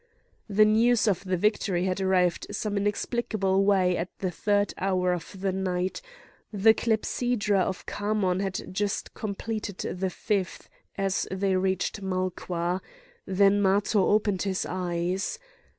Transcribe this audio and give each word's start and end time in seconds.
The 0.49 0.65
news 0.65 1.07
of 1.07 1.23
the 1.23 1.37
victory 1.37 1.83
had 1.85 2.01
arrived 2.01 2.47
in 2.49 2.55
some 2.55 2.75
inexplicable 2.75 3.63
way 3.63 3.95
at 3.95 4.09
the 4.17 4.31
third 4.31 4.73
hour 4.79 5.13
of 5.13 5.39
the 5.41 5.51
night; 5.51 6.01
the 6.51 6.73
clepsydra 6.73 7.59
of 7.59 7.85
Khamon 7.85 8.39
had 8.41 8.73
just 8.73 9.13
completed 9.13 9.77
the 9.99 10.09
fifth 10.09 10.69
as 10.97 11.27
they 11.29 11.55
reached 11.55 12.01
Malqua; 12.01 12.81
then 13.27 13.61
Matho 13.61 14.07
opened 14.09 14.41
his 14.41 14.65
eyes. 14.67 15.37